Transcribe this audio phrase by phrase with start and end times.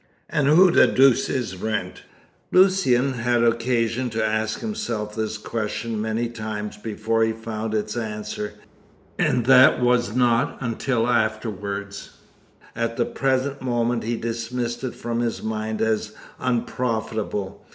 [0.31, 2.01] And who the deuce is Wrent?"
[2.51, 8.55] Lucian had occasion to ask himself this question many times before he found its answer,
[9.19, 12.17] and that was not until afterwards.
[12.75, 17.63] At the present moment he dismissed it from his mind as unprofitable.